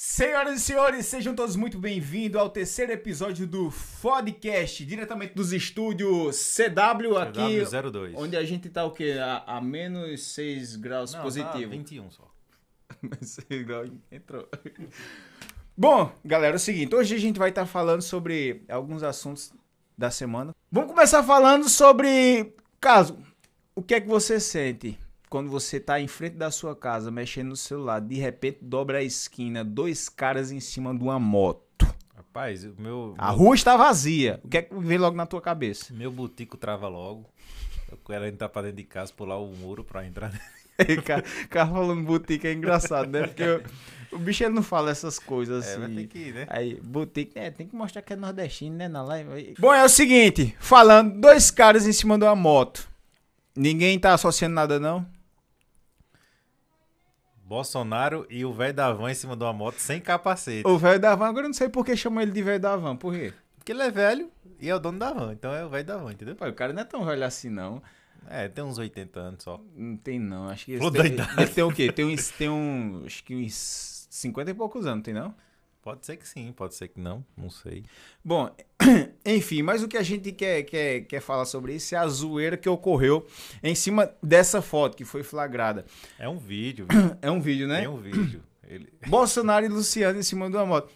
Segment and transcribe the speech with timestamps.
[0.00, 6.36] Senhoras e senhores, sejam todos muito bem-vindos ao terceiro episódio do Fodcast, diretamente dos estúdios
[6.54, 8.12] CW aqui, CW02.
[8.14, 9.16] onde a gente tá o quê?
[9.20, 11.52] A, a menos 6 graus Não, positivo.
[11.52, 12.32] Tá 21 só.
[13.02, 14.48] Menos 6 graus, entrou.
[15.76, 19.52] Bom, galera, é o seguinte, hoje a gente vai estar falando sobre alguns assuntos
[19.96, 20.54] da semana.
[20.70, 23.18] Vamos começar falando sobre, caso,
[23.74, 24.96] o que é que você sente
[25.28, 29.02] quando você tá em frente da sua casa, mexendo no celular, de repente dobra a
[29.02, 31.86] esquina, dois caras em cima de uma moto.
[32.16, 34.40] Rapaz, o meu, A rua está vazia.
[34.44, 35.92] O que é que vem logo na tua cabeça?
[35.94, 37.26] meu butico trava logo.
[37.90, 40.30] Eu quero entrar pra dentro de casa, pular o muro pra entrar.
[40.78, 43.26] O cara, cara falando boutique é engraçado, né?
[43.26, 45.80] Porque o, o bicho ele não fala essas coisas É, assim.
[45.80, 46.46] vai ter que ir, né?
[46.48, 48.86] Aí, boutique, é, tem que mostrar que é nordestino, né?
[48.86, 49.54] Na live.
[49.58, 52.88] Bom, é o seguinte, falando, dois caras em cima de uma moto.
[53.56, 55.04] Ninguém tá associando nada, não?
[57.48, 60.68] Bolsonaro e o velho da van em cima de uma moto sem capacete.
[60.68, 62.76] O velho da van, agora eu não sei por que chamam ele de velho da
[62.76, 63.32] van, por quê?
[63.56, 65.32] Porque ele é velho e é o dono da van.
[65.32, 66.36] Então é o velho da van, entendeu?
[66.36, 67.82] Pô, o cara não é tão velho assim, não.
[68.28, 69.58] É, tem uns 80 anos só.
[69.74, 70.50] Não tem, não.
[70.50, 71.90] Acho que Falou tem, ele tem o quê?
[71.90, 75.34] Tem uns, tem uns, acho que uns 50 e poucos anos, tem não?
[75.80, 77.24] Pode ser que sim, pode ser que não.
[77.34, 77.82] Não sei.
[78.22, 78.54] Bom,
[79.36, 82.56] enfim, mas o que a gente quer, quer, quer falar sobre isso é a zoeira
[82.56, 83.26] que ocorreu
[83.62, 85.84] em cima dessa foto que foi flagrada.
[86.18, 87.16] É um vídeo, viu?
[87.22, 87.80] É um vídeo, né?
[87.80, 88.42] Tem um vídeo.
[88.66, 88.88] Ele...
[89.08, 90.92] Bolsonaro e Luciano em cima de uma moto.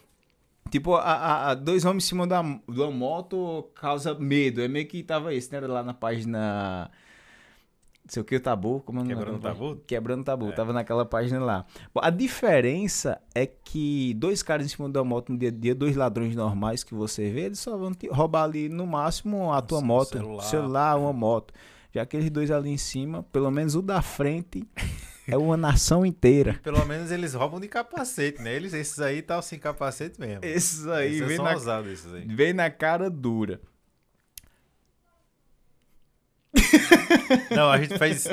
[0.71, 4.61] Tipo, a, a- a dois homens em cima da, de uma moto causa medo.
[4.61, 5.59] É meio que tava isso, né?
[5.59, 6.89] Lá na página.
[8.05, 8.81] Não sei o que, o tabu.
[8.81, 9.77] Como é Quebrando Tabu?
[9.87, 10.49] Quebrando o tabu.
[10.49, 10.51] É.
[10.51, 11.65] Tava naquela página lá.
[11.93, 15.51] Bom, a diferença é que dois caras em cima de uma moto no dia a
[15.51, 19.53] dia, dois ladrões normais que você vê, eles só vão te roubar ali no máximo
[19.53, 20.17] a tua Um moto.
[20.17, 20.43] celular.
[20.43, 21.53] celular, uma moto.
[21.93, 24.67] Já aqueles dois ali em cima, pelo menos o da frente,
[25.25, 26.59] é uma nação inteira.
[26.63, 28.53] Pelo menos eles roubam de capacete, né?
[28.53, 30.43] Eles, esses aí tá sem capacete mesmo.
[30.43, 32.25] Esses aí, Esses vem são na ousados, esses aí.
[32.25, 33.61] Vem na cara dura.
[37.55, 38.27] Não, a gente fez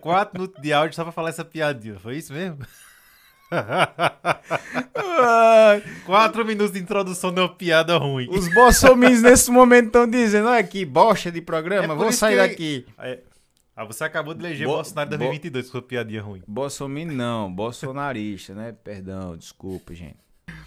[0.00, 1.98] 4 minutos de áudio só pra falar essa piadinha.
[1.98, 2.58] Foi isso mesmo?
[6.06, 8.26] 4 minutos de introdução de uma piada ruim.
[8.30, 12.48] os bolsominions nesse momento estão dizendo: olha que bosta de programa, É vou sair que-
[12.48, 12.86] daqui.
[12.98, 13.18] É.
[13.76, 16.42] Ah, você acabou de eleger Bo- Bolsonaro em bo- 2022 com sua piadinha ruim.
[16.46, 18.72] Bolsominion não, bolsonarista, né?
[18.84, 20.16] Perdão, desculpa, gente.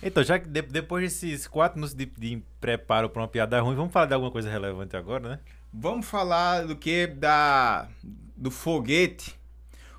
[0.04, 3.76] Então, já que de- depois desses 4 minutos de, de preparo pra uma piada ruim,
[3.76, 5.40] vamos falar de alguma coisa relevante agora, né?
[5.80, 7.08] Vamos falar do que?
[7.08, 7.88] Da.
[8.36, 9.38] Do foguete.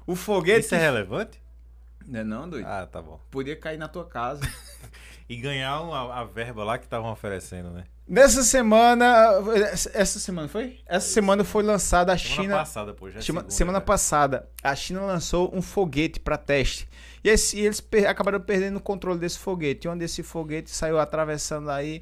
[0.07, 0.67] O foguete.
[0.67, 1.41] Isso é relevante?
[2.07, 2.67] Não é não, doido?
[2.67, 3.21] Ah, tá bom.
[3.31, 4.41] Podia cair na tua casa.
[5.31, 7.85] E ganhar uma- a verba lá que estavam oferecendo, né?
[8.09, 9.05] Nessa semana.
[9.93, 10.81] Essa semana foi?
[10.87, 12.57] Essa semana foi lançada a Semana China.
[12.57, 13.11] passada, pô.
[13.11, 13.85] Já é segunda, semana né?
[13.85, 16.89] passada, a China lançou um foguete para teste.
[17.23, 19.87] E, esse- e eles per- acabaram perdendo o controle desse foguete.
[19.87, 22.01] Onde esse foguete saiu atravessando aí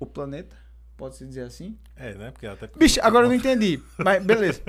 [0.00, 0.56] o planeta.
[0.96, 1.76] Pode-se dizer assim?
[1.96, 2.30] É, né?
[2.30, 2.68] Porque até...
[2.76, 3.80] Bicho, agora eu não entendi.
[3.98, 4.62] Mas beleza.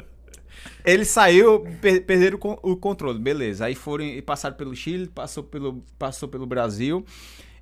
[0.84, 3.66] Ele saiu, per- perderam o con- o controle, beleza.
[3.66, 7.06] Aí foram e passaram pelo Chile, passou pelo, passou pelo Brasil.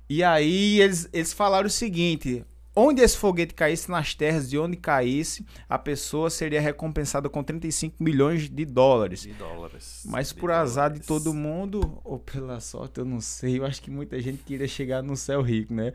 [0.08, 4.76] E aí eles, eles falaram o seguinte: onde esse foguete caísse, nas terras de onde
[4.76, 9.22] caísse, a pessoa seria recompensada com 35 milhões de dólares.
[9.22, 10.02] De dólares.
[10.06, 11.06] Mas De por azar de dólares.
[11.24, 13.58] todo mundo, ou pela sorte, eu não sei.
[13.58, 15.92] Eu acho que muita gente queria chegar no céu rico, né?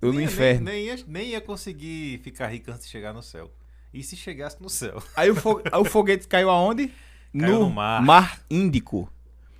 [0.00, 0.64] Ou no Nem- inferno.
[0.66, 3.50] Nem, nem, ia, nem ia conseguir ficar rico antes de chegar no céu.
[3.92, 5.02] E se chegasse no céu?
[5.16, 6.92] Aí o, fo- aí o foguete caiu aonde?
[7.38, 8.40] Caiu no mar.
[8.50, 9.10] Índico.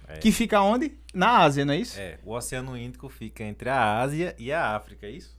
[0.06, 0.18] É.
[0.18, 0.92] Que fica onde?
[1.12, 1.98] Na Ásia, não é isso?
[2.00, 5.36] É, o Oceano Índico fica entre a Ásia e a África, é isso?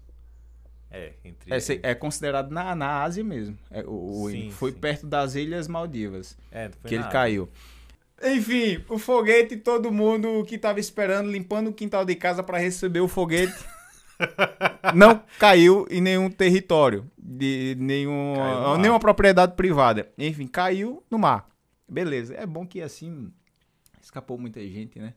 [0.91, 1.51] É, entre...
[1.53, 3.57] É, é considerado na, na Ásia mesmo.
[3.71, 4.49] É, o, o Sim.
[4.51, 4.77] Foi sim.
[4.79, 7.11] perto das Ilhas Maldivas É, foi que ele Ásia.
[7.11, 7.49] caiu.
[8.23, 12.99] Enfim, o foguete, todo mundo que tava esperando, limpando o quintal de casa para receber
[12.99, 13.53] o foguete,
[14.93, 18.35] não caiu em nenhum território, de nenhum,
[18.79, 20.09] nenhuma propriedade privada.
[20.17, 21.47] Enfim, caiu no mar.
[21.87, 22.35] Beleza.
[22.35, 23.31] É bom que assim
[24.01, 25.13] escapou muita gente, né?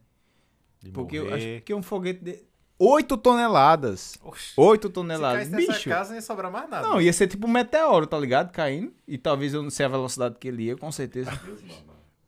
[0.80, 1.56] De Porque eu morrer.
[1.56, 2.42] acho que um foguete de
[2.78, 4.18] 8 toneladas.
[4.22, 5.48] Oxi, 8 se toneladas.
[5.48, 5.88] nessa Bicho.
[5.88, 6.88] casa, não ia sobrar mais nada.
[6.88, 8.50] Não, ia ser tipo um meteoro, tá ligado?
[8.50, 8.92] Caindo.
[9.06, 11.30] E talvez eu não sei a velocidade que ele ia, com certeza.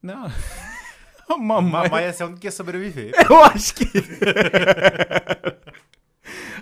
[0.01, 0.27] Não.
[1.29, 1.89] A mamãe.
[1.89, 3.15] Mamãe ia ser a única que ia sobreviver.
[3.29, 3.85] Eu acho que.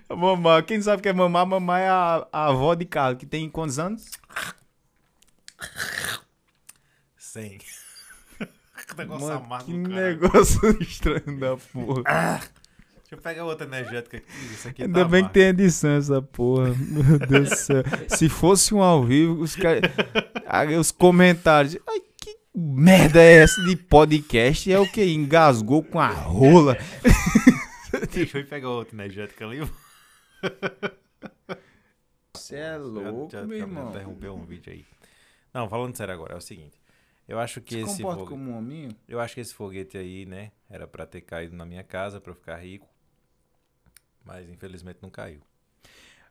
[0.08, 0.62] A mamãe.
[0.62, 1.42] Quem sabe que é mamãe?
[1.42, 4.04] A mamãe é a, a avó de Carlos, que tem quantos anos?
[7.16, 7.58] Sem.
[8.38, 9.94] que negócio Mano, amargo, que cara.
[10.10, 12.02] negócio estranho da porra.
[12.02, 14.26] Deixa eu pegar outra energética aqui.
[14.52, 15.34] Isso aqui Ainda tá bem que amargo.
[15.34, 16.74] tem edição essa porra.
[16.78, 17.82] Meu Deus do céu.
[18.08, 19.80] Se fosse um ao vivo, os, ca-
[20.78, 21.76] os comentários.
[21.88, 24.72] Ai, que merda é essa de podcast?
[24.72, 25.04] É o que?
[25.04, 26.76] Engasgou com a rola.
[28.12, 29.58] Deixa eu pegar outro energético ali.
[32.34, 33.90] Você é louco, já, já, meu já irmão.
[33.90, 34.84] interrompeu um vídeo aí.
[35.52, 36.80] Não, falando sério agora, é o seguinte.
[37.28, 38.90] Eu acho que Se esse comporta fogue- como um hominho.
[39.06, 42.32] eu acho que esse foguete aí, né, era pra ter caído na minha casa pra
[42.32, 42.88] eu ficar rico.
[44.24, 45.40] Mas infelizmente não caiu.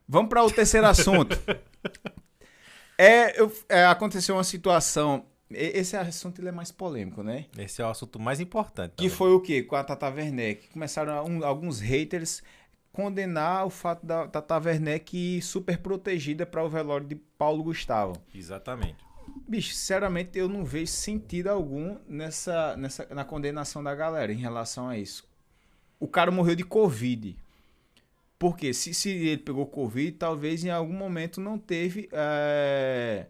[0.08, 1.38] Vamos para o terceiro assunto.
[2.98, 5.26] É, eu- é, aconteceu uma situação.
[5.54, 7.46] Esse assunto ele é mais polêmico, né?
[7.58, 8.92] Esse é o assunto mais importante.
[8.92, 9.10] Que também.
[9.10, 9.64] foi o quê?
[9.64, 10.70] Com a Tata Werneck.
[10.70, 12.42] Começaram um- alguns haters
[12.92, 18.14] condenar o fato da Tata Werneck ir super protegida para o velório de Paulo Gustavo.
[18.36, 18.98] Exatamente.
[19.48, 24.90] Bicho, sinceramente, eu não vejo sentido algum nessa, nessa, na condenação da galera em relação
[24.90, 25.24] a isso.
[26.00, 27.38] O cara morreu de Covid.
[28.38, 28.74] Por quê?
[28.74, 33.28] Se, se ele pegou Covid, talvez em algum momento não teve é,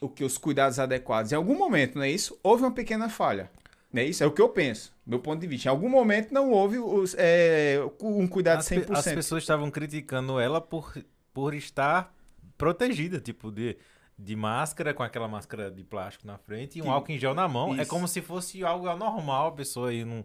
[0.00, 1.30] o que os cuidados adequados.
[1.32, 2.38] Em algum momento, não é isso?
[2.42, 3.50] Houve uma pequena falha.
[3.92, 4.22] Não é isso?
[4.22, 5.68] É o que eu penso, meu ponto de vista.
[5.68, 8.96] Em algum momento não houve os, é, um cuidado As, pe- 100%.
[8.96, 10.94] as pessoas estavam criticando ela por,
[11.34, 12.14] por estar
[12.56, 13.76] protegida, tipo, de,
[14.16, 17.48] de máscara, com aquela máscara de plástico na frente e um álcool em gel na
[17.48, 17.74] mão.
[17.74, 17.90] É Isso.
[17.90, 20.24] como se fosse algo anormal a pessoa ir num,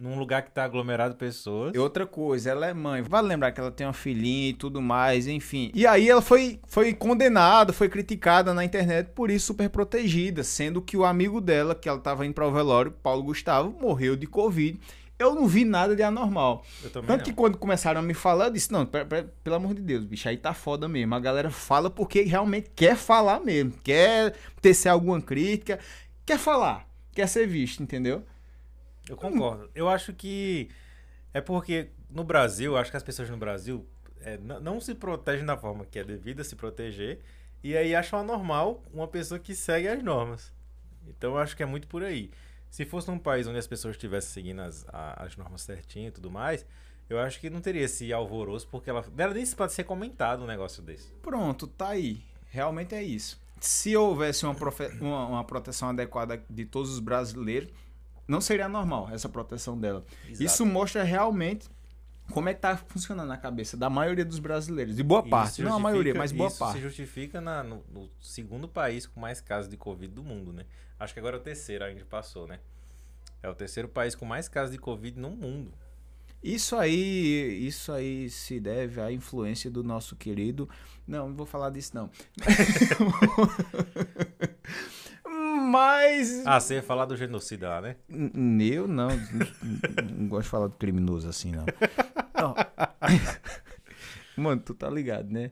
[0.00, 1.74] num lugar que tá aglomerado pessoas.
[1.74, 3.02] E outra coisa, ela é mãe.
[3.02, 5.70] Vale lembrar que ela tem uma filhinha e tudo mais, enfim.
[5.74, 10.80] E aí ela foi, foi condenada, foi criticada na internet por isso super protegida, sendo
[10.80, 14.26] que o amigo dela, que ela tava indo para o velório, Paulo Gustavo, morreu de
[14.26, 14.80] Covid.
[15.18, 16.64] Eu não vi nada de anormal.
[16.94, 17.18] Tanto não.
[17.18, 20.02] que quando começaram a me falar, eu disse, não, pe- pe- pelo amor de Deus,
[20.06, 21.14] bicho, aí tá foda mesmo.
[21.14, 25.78] A galera fala porque realmente quer falar mesmo, quer tecer alguma crítica,
[26.24, 28.22] quer falar, quer ser visto, entendeu?
[29.10, 29.70] Eu concordo.
[29.74, 30.68] Eu acho que
[31.34, 33.86] é porque no Brasil, acho que as pessoas no Brasil
[34.20, 37.20] é, não se protegem da forma que é devida se proteger
[37.62, 40.52] e aí acham anormal uma pessoa que segue as normas.
[41.08, 42.30] Então eu acho que é muito por aí.
[42.70, 46.30] Se fosse num país onde as pessoas estivessem seguindo as, as normas certinho e tudo
[46.30, 46.64] mais,
[47.08, 50.44] eu acho que não teria esse alvoroço, porque ela não era nem pode ser comentado
[50.44, 51.12] um negócio desse.
[51.14, 52.22] Pronto, tá aí.
[52.50, 53.40] Realmente é isso.
[53.60, 54.54] Se houvesse uma,
[55.00, 57.70] uma- uma proteção adequada de todos os brasileiros,
[58.30, 60.04] não seria normal essa proteção dela.
[60.28, 61.68] Isso mostra realmente
[62.32, 64.94] como é que tá funcionando a cabeça da maioria dos brasileiros.
[64.94, 66.76] De boa Isso parte, não a maioria, mas boa isso parte.
[66.76, 70.64] se justifica na- no, no segundo país com mais casos de Covid do mundo, né?
[70.98, 72.60] Acho que agora é o terceiro, a gente passou, né?
[73.42, 75.72] É o terceiro país com mais casos de Covid no mundo.
[76.42, 80.68] Isso aí, isso aí se deve à influência do nosso querido.
[81.06, 82.08] Não, não vou falar disso não.
[85.70, 87.96] Mas Ah, você ia falar do genocida lá, né?
[88.08, 91.64] N- Eu não, não, gosto de falar do criminoso assim, não.
[92.34, 92.54] Não.
[94.36, 95.50] Mano, tu tá ligado, né?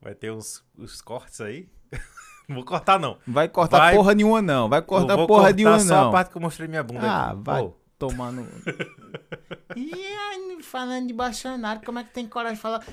[0.00, 1.68] Vai ter uns, uns cortes aí.
[2.48, 3.18] não vou cortar, não.
[3.26, 4.68] Vai cortar Vai- porra nenhuma, não.
[4.68, 6.08] Vai cortar Eu vou porra cortar nenhuma, só não.
[6.08, 7.40] a parte que eu mostrei minha bunda Ah, aqui.
[7.42, 8.46] vai Pô, tomar no.
[9.76, 12.84] E aí, falando de Bolsonaro, como é que tem coragem de falar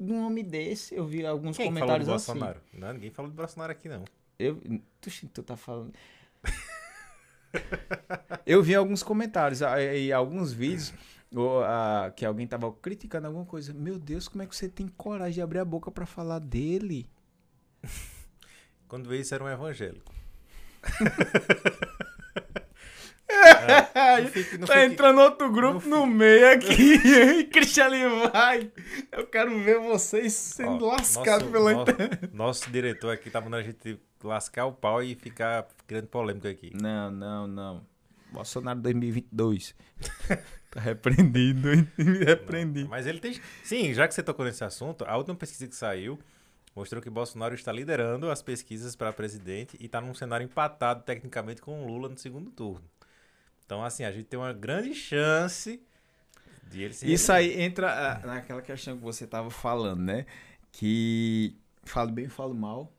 [0.00, 0.94] de um homem desse?
[0.94, 2.32] Eu vi alguns quem falou do comentários assim.
[2.32, 2.60] Bolsonaro?
[2.72, 4.04] Não, ninguém falou do Bolsonaro aqui, não.
[4.42, 4.60] Eu,
[5.00, 5.92] tu, tu tá falando.
[8.46, 10.92] eu vi alguns comentários e alguns vídeos
[11.34, 13.72] ou, ah, que alguém tava criticando alguma coisa.
[13.72, 17.08] Meu Deus, como é que você tem coragem de abrir a boca pra falar dele?
[18.88, 20.12] Quando veio isso era um evangélico.
[23.94, 27.44] Ah, não fique- não tá fique- entrando outro grupo no meio aqui.
[27.44, 28.70] Cristiano vai.
[29.10, 32.30] Eu quero ver vocês sendo Ó, lascados nosso- pela nosso- internet.
[32.34, 36.72] Nosso diretor aqui tá mandando a gente lascar o pau e ficar criando polêmica aqui.
[36.74, 37.86] Não, não, não.
[38.32, 39.74] Bolsonaro 2022.
[40.70, 41.88] tá repreendido, hein?
[41.98, 42.84] Me repreendi.
[42.88, 43.38] Mas ele tem.
[43.62, 46.18] Sim, já que você tocou nesse assunto, a última pesquisa que saiu
[46.74, 51.60] mostrou que Bolsonaro está liderando as pesquisas para presidente e está num cenário empatado tecnicamente
[51.60, 52.84] com o Lula no segundo turno.
[53.64, 55.82] Então, assim, a gente tem uma grande chance
[56.62, 57.58] de ele se Isso reeleger.
[57.58, 57.90] aí entra
[58.22, 60.26] ah, naquela questão que você tava falando, né?
[60.70, 62.92] Que falo bem, falo mal.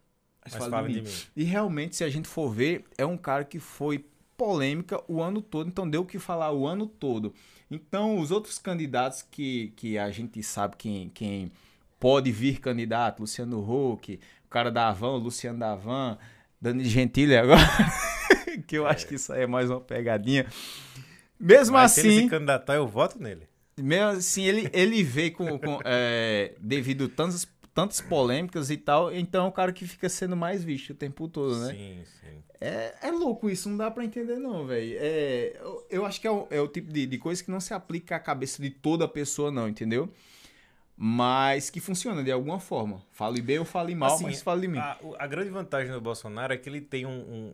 [0.45, 1.07] Mas, fala de de mim.
[1.07, 1.15] mim.
[1.35, 4.05] E realmente, se a gente for ver, é um cara que foi
[4.37, 7.33] polêmica o ano todo, então deu o que falar o ano todo.
[7.69, 11.51] Então, os outros candidatos que, que a gente sabe quem, quem
[11.99, 16.17] pode vir candidato, Luciano Huck, o cara da Avan, o Luciano da Avan,
[16.61, 17.61] Dani Gentili agora,
[18.67, 20.45] que eu acho que isso aí é mais uma pegadinha.
[21.39, 23.47] Mesmo Mas se ele assim, se candidatar, eu voto nele.
[23.77, 29.45] mesmo assim, ele, ele vê com, com, é, devido tantas, tantas polêmicas e tal, então
[29.45, 31.73] é o cara que fica sendo mais visto o tempo todo, né?
[31.73, 32.43] Sim, sim.
[32.61, 34.95] É, é louco isso, não dá pra entender não, velho.
[34.99, 37.59] É, eu, eu acho que é o, é o tipo de, de coisa que não
[37.59, 40.09] se aplica à cabeça de toda pessoa não, entendeu?
[40.95, 43.01] Mas que funciona de alguma forma.
[43.11, 44.77] Fale bem ou fale mal, Assim, mas fale de mim.
[44.77, 47.09] A, a grande vantagem do Bolsonaro é que ele tem um,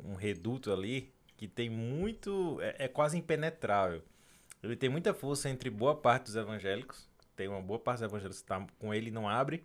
[0.05, 2.59] um- um reduto ali que tem muito.
[2.61, 4.01] É, é quase impenetrável.
[4.61, 7.07] ele tem muita força entre boa parte dos evangélicos.
[7.35, 9.63] Tem uma boa parte dos evangélicos que tá com ele e não abre.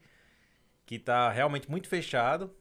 [0.87, 2.55] Que tá realmente muito fechado.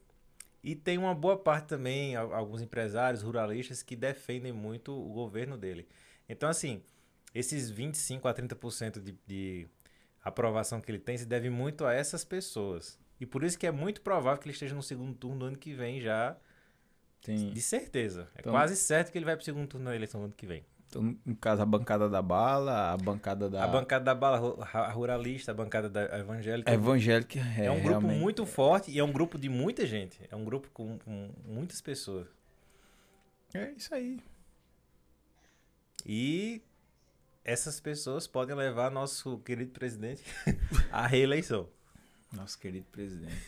[0.63, 5.85] E tem uma boa parte também, alguns empresários ruralistas que defendem muito o governo dele.
[6.29, 6.81] Então, assim,
[7.35, 9.67] esses 25 a 30% de, de
[10.23, 12.97] aprovação que ele tem se deve muito a essas pessoas.
[13.19, 15.57] E por isso que é muito provável que ele esteja no segundo turno do ano
[15.57, 16.37] que vem já.
[17.21, 17.51] Sim.
[17.51, 18.29] De certeza.
[18.35, 20.33] É então, quase certo que ele vai para o segundo turno na eleição do ano
[20.33, 20.65] que vem.
[20.93, 23.63] Então, no caso, a bancada da bala, a bancada da.
[23.63, 26.69] A bancada da bala, a ruralista, a bancada da evangélica.
[26.69, 27.65] A evangélica é.
[27.65, 28.19] É um grupo realmente...
[28.19, 30.19] muito forte e é um grupo de muita gente.
[30.29, 32.27] É um grupo com, com muitas pessoas.
[33.55, 34.19] É isso aí.
[36.05, 36.61] E
[37.43, 40.23] essas pessoas podem levar nosso querido presidente
[40.91, 41.67] à reeleição.
[42.31, 43.41] Nosso querido presidente.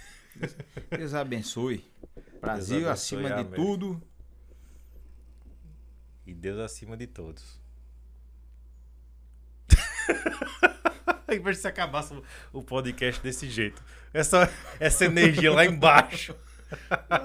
[0.89, 1.85] Deus abençoe.
[2.41, 4.01] Brasil Deus abençoe acima de tudo.
[6.25, 7.59] E Deus acima de todos.
[11.27, 12.13] Imagina se acabasse
[12.53, 13.83] o podcast desse jeito.
[14.13, 16.35] Essa, essa energia lá embaixo.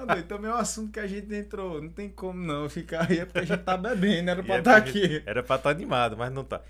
[0.07, 1.81] Não, também é um assunto que a gente entrou.
[1.81, 4.71] Não tem como não ficar aí, é porque a gente tá bebendo, era pra estar
[4.71, 5.23] é tá aqui.
[5.25, 6.61] Era pra estar tá animado, mas não tá.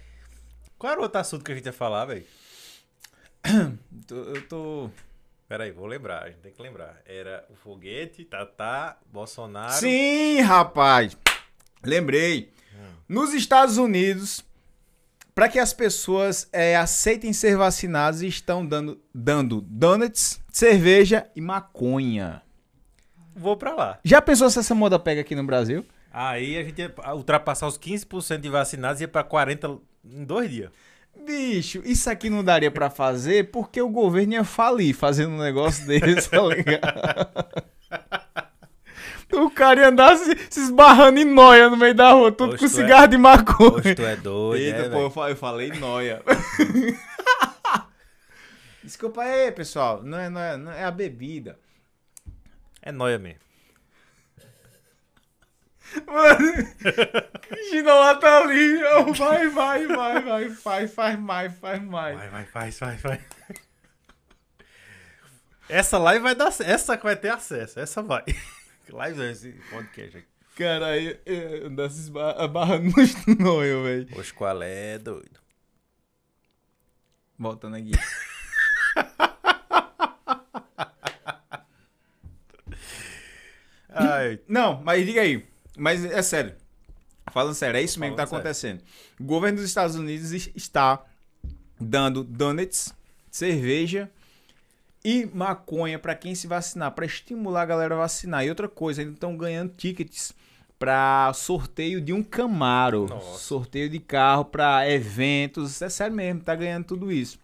[0.78, 2.26] Qual era o outro assunto que a gente ia falar, velho?
[4.10, 4.90] Eu tô.
[5.48, 7.02] Peraí, vou lembrar, a gente tem que lembrar.
[7.06, 9.74] Era o foguete, Tatá, Bolsonaro.
[9.74, 11.18] Sim, rapaz!
[11.84, 12.52] Lembrei.
[13.08, 14.44] Nos Estados Unidos,
[15.36, 22.42] para que as pessoas é, aceitem ser vacinadas, estão dando, dando donuts, cerveja e maconha
[23.36, 24.00] vou pra lá.
[24.04, 25.86] Já pensou se essa moda pega aqui no Brasil?
[26.14, 30.50] Aí a gente ia ultrapassar os 15% de vacinados e ia pra 40% em dois
[30.50, 30.70] dias.
[31.26, 35.86] Bicho, isso aqui não daria para fazer porque o governo ia falir fazendo um negócio
[35.88, 37.71] desse, tá ligado?
[39.34, 42.64] O cara ia andar se, se, esbarrando em noia no meio da rua, tudo Oxe,
[42.64, 43.08] com cigarro é...
[43.08, 43.70] de maconha.
[43.78, 46.22] Oxe, tu é doido, Eita, é, pô, eu falei noia.
[48.84, 50.02] Desculpa aí, pessoal.
[50.04, 51.58] Não é, não, é, não é a bebida.
[52.82, 53.40] É nóia mesmo.
[56.08, 56.68] Mano,
[57.70, 58.78] Ginola tá ali.
[59.18, 62.18] Vai, vai, vai, vai, faz, faz mais, faz mais.
[62.18, 63.20] Vai, vai, faz, faz, faz.
[65.70, 66.48] Essa live vai dar.
[66.48, 67.80] Essa vai ter acesso.
[67.80, 68.24] Essa vai.
[68.92, 70.28] Live não, esse podcast aqui.
[70.56, 71.18] Caralho,
[71.66, 72.92] andasse barrando
[73.26, 74.20] no noio, velho.
[74.20, 75.40] Oxe, qual é, doido?
[77.40, 77.92] Voltando aqui.
[83.90, 84.42] Ai.
[84.48, 85.48] Não, mas diga aí.
[85.78, 86.54] Mas é sério.
[87.32, 88.84] Falando sério, é isso mesmo Falando que tá acontecendo.
[89.18, 91.02] O governo dos Estados Unidos está
[91.80, 92.94] dando donuts,
[93.32, 94.12] cerveja
[95.03, 98.46] e maconha para quem se vacinar, para estimular a galera a vacinar.
[98.46, 100.34] E outra coisa, eles estão ganhando tickets
[100.77, 103.39] para sorteio de um Camaro, Nossa.
[103.39, 105.81] sorteio de carro para eventos.
[105.81, 107.39] É sério mesmo, tá ganhando tudo isso.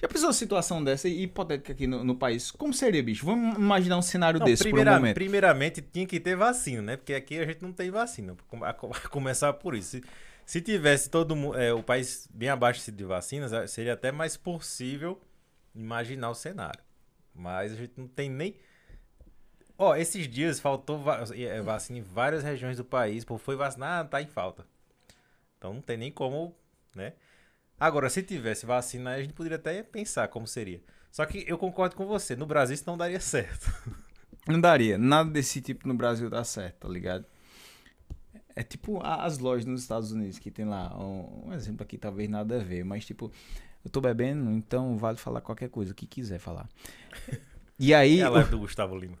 [0.00, 2.50] Já pensou uma situação dessa hipotética aqui no, no, país?
[2.50, 3.24] Como seria, bicho?
[3.26, 5.14] Vamos imaginar um cenário não, desse primeira, por um momento.
[5.14, 6.96] Primeiramente, tinha que ter vacina, né?
[6.96, 8.34] Porque aqui a gente não tem vacina.
[8.62, 8.72] A
[9.10, 9.90] começar por isso.
[9.90, 10.02] Se,
[10.46, 15.20] se tivesse todo mundo, é, o país bem abaixo de vacinas, seria até mais possível
[15.74, 16.82] imaginar o cenário.
[17.34, 18.56] Mas a gente não tem nem...
[19.78, 21.02] Ó, oh, esses dias faltou
[21.34, 23.24] é, vacina em várias regiões do país.
[23.24, 24.66] Pô, foi vacinar, tá em falta.
[25.56, 26.54] Então não tem nem como,
[26.94, 27.14] né?
[27.78, 30.82] Agora, se tivesse vacina, a gente poderia até pensar como seria.
[31.10, 33.72] Só que eu concordo com você, no Brasil isso não daria certo.
[34.46, 34.96] Não daria.
[34.96, 37.26] Nada desse tipo no Brasil dá certo, tá ligado?
[38.54, 40.96] É tipo as lojas nos Estados Unidos que tem lá.
[40.98, 43.30] Um, um, exemplo aqui, talvez nada a ver, mas tipo,
[43.84, 46.68] eu tô bebendo, então vale falar qualquer coisa, o que quiser falar.
[47.78, 48.20] E aí.
[48.20, 49.16] É a live do Gustavo Lima.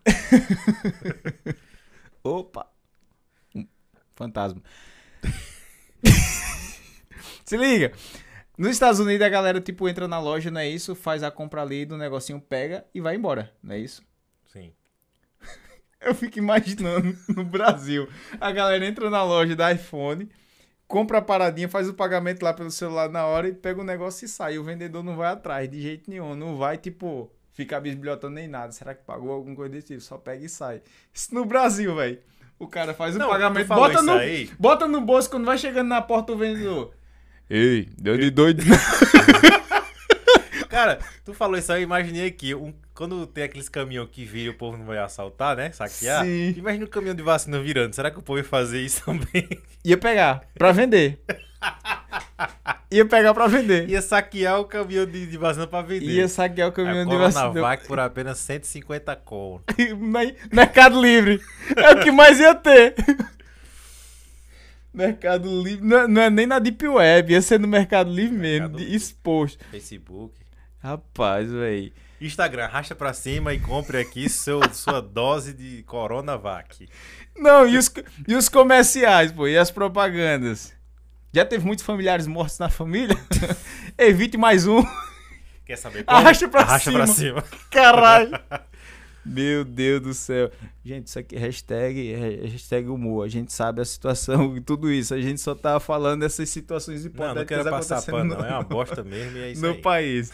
[2.22, 2.66] Opa!
[4.14, 4.62] Fantasma.
[7.44, 7.92] Se liga!
[8.58, 10.94] Nos Estados Unidos a galera, tipo, entra na loja, não é isso?
[10.94, 14.02] Faz a compra ali do negocinho, pega e vai embora, não é isso?
[14.52, 14.74] Sim.
[15.98, 18.06] Eu fico imaginando no Brasil.
[18.38, 20.28] A galera entra na loja da iPhone,
[20.90, 24.24] compra a paradinha, faz o pagamento lá pelo celular na hora e pega o negócio
[24.24, 24.58] e sai.
[24.58, 26.34] O vendedor não vai atrás de jeito nenhum.
[26.34, 28.72] Não vai, tipo, ficar bisbilhotando nem nada.
[28.72, 30.00] Será que pagou alguma coisa desse tipo?
[30.00, 30.82] Só pega e sai.
[31.14, 32.18] Isso no Brasil, velho.
[32.58, 34.18] O cara faz o não, pagamento, bota no,
[34.58, 36.92] bota no bolso quando vai chegando na porta do vendedor.
[37.48, 38.62] Ei, deu de doido.
[40.68, 44.52] Cara, tu falou isso aí, eu imaginei aqui, um, quando tem aqueles caminhões que viram
[44.52, 45.72] o povo não vai assaltar, né?
[45.72, 46.22] Saquear.
[46.22, 46.52] Sim.
[46.54, 47.94] Imagina um caminhão de vacina virando.
[47.94, 49.48] Será que o povo ia fazer isso também?
[49.82, 51.18] Ia pegar, pra vender.
[52.90, 53.88] Ia pegar pra vender.
[53.88, 56.10] Ia saquear o caminhão de, de vacina pra vender.
[56.10, 57.44] Ia saquear o caminhão de vacina.
[57.44, 59.64] Coronavac por apenas 150 conto.
[60.52, 61.40] Mercado Livre.
[61.74, 62.96] É o que mais ia ter.
[64.92, 65.82] Mercado Livre.
[65.82, 68.94] Não, não é nem na Deep Web, ia ser no Mercado Livre Mercado mesmo, Livre.
[68.94, 69.64] exposto.
[69.70, 70.34] Facebook.
[70.82, 71.90] Rapaz, velho.
[72.20, 76.88] Instagram, racha pra cima e compre aqui seu, sua dose de Coronavac.
[77.36, 77.90] Não, e os,
[78.28, 80.72] e os comerciais, pô, e as propagandas?
[81.32, 83.16] Já teve muitos familiares mortos na família?
[83.96, 84.82] Evite mais um.
[85.64, 87.40] Quer saber Arracha pra Arracha pra cima.
[87.40, 87.58] cima.
[87.70, 88.32] Caralho.
[89.24, 90.50] Meu Deus do céu.
[90.84, 93.24] Gente, isso aqui é hashtag, é hashtag humor.
[93.24, 95.14] A gente sabe a situação e tudo isso.
[95.14, 98.44] A gente só tá falando dessas situações Não, hipotéticas não quero passar pano, no- não.
[98.48, 99.80] É uma bosta mesmo e é isso no aí.
[99.80, 100.32] país.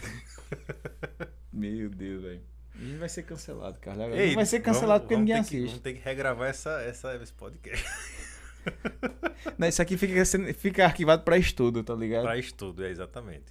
[1.56, 2.40] Meu Deus, velho.
[2.74, 4.04] A gente vai ser cancelado, cara.
[4.04, 5.68] Agora Ei, vai ser vamos- cancelado porque vamos ninguém ter que- assiste.
[5.70, 7.84] Vamos ter que regravar essa, essa, esse podcast
[9.56, 10.22] Não, isso aqui fica,
[10.54, 12.24] fica arquivado pra estudo, tá ligado?
[12.24, 13.44] pra estudo, é exatamente.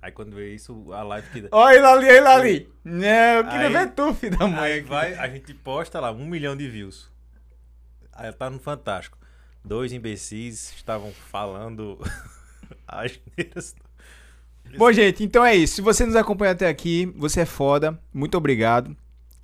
[0.00, 1.48] Aí quando vê isso, a live que...
[1.52, 2.72] Olha ele ali, olha ele ali.
[2.84, 4.72] Não, eu queria Aí- ver tu, filho da mãe.
[4.72, 7.10] Aí vai, a gente posta lá, um milhão de views.
[8.12, 9.18] Aí tá no Fantástico.
[9.62, 11.98] Dois imbecis estavam falando
[12.88, 13.74] asneiras.
[14.76, 15.76] Bom, gente, então é isso.
[15.76, 17.98] Se você nos acompanha até aqui, você é foda.
[18.12, 18.96] Muito obrigado.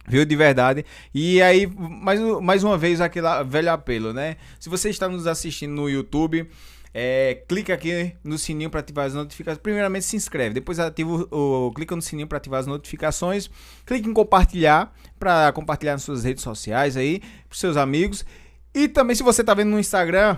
[0.09, 0.25] Viu?
[0.25, 0.85] De verdade.
[1.13, 4.37] E aí, mais, mais uma vez, aquele velho apelo, né?
[4.61, 6.49] Se você está nos assistindo no YouTube,
[6.95, 9.61] é, clica aqui no sininho para ativar as notificações.
[9.61, 10.55] Primeiramente, se inscreve.
[10.55, 13.51] Depois, ativa o, o- clica no sininho para ativar as notificações.
[13.85, 17.19] Clique em compartilhar para compartilhar nas suas redes sociais aí,
[17.49, 18.25] para seus amigos.
[18.73, 20.37] E também, se você tá vendo no Instagram,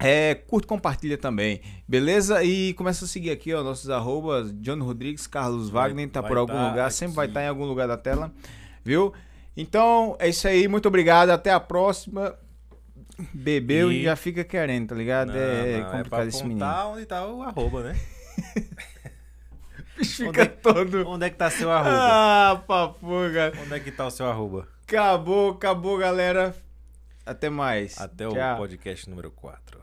[0.00, 2.42] é, curte, compartilha também, beleza?
[2.42, 6.38] E começa a seguir aqui, ó, nossos arrobas, John Rodrigues, Carlos Wagner, tá vai por
[6.38, 8.32] algum tá lugar, sempre vai estar em algum lugar da tela,
[8.84, 9.12] viu?
[9.56, 12.34] Então, é isso aí, muito obrigado, até a próxima.
[13.34, 15.28] Bebeu e, E- já fica querendo, tá ligado?
[15.28, 16.64] Não, é, não, complicado pra esse menino.
[16.86, 17.96] onde tá o arroba, né?
[20.02, 21.06] Fica onde é- todo...
[21.06, 21.90] Onde é que tá seu arroba?
[21.92, 23.52] Ah, papuga.
[23.62, 24.66] Onde é que tá o seu arroba?
[24.88, 26.54] Acabou, acabou, galera.
[27.26, 28.00] Até mais.
[28.00, 28.56] Até o Tchau.
[28.56, 29.80] podcast número 4.